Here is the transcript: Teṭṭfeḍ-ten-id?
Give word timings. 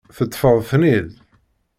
Teṭṭfeḍ-ten-id? 0.15 1.09